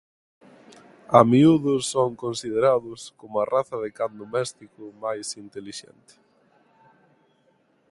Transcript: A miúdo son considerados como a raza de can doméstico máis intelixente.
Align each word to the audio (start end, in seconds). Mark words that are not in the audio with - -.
A 1.17 1.21
miúdo 1.31 1.73
son 1.93 2.09
considerados 2.23 2.99
como 3.19 3.35
a 3.39 3.49
raza 3.53 3.77
de 3.83 3.89
can 3.97 4.11
doméstico 4.21 4.83
máis 5.03 5.27
intelixente. 5.45 6.13